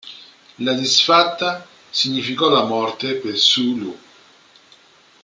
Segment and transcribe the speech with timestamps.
[0.57, 3.99] La disfatta significò la morte per Su lu.